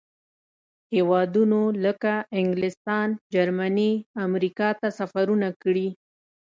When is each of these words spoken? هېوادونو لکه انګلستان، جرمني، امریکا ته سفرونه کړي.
هېوادونو 0.93 1.61
لکه 1.85 2.13
انګلستان، 2.39 3.07
جرمني، 3.33 3.91
امریکا 4.25 4.69
ته 4.79 4.87
سفرونه 4.99 5.49
کړي. 5.61 5.87